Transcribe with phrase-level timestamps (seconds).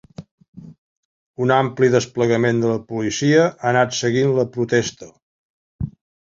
[1.45, 5.15] Un ampli desplegament de la policia ha anat seguint la protesta.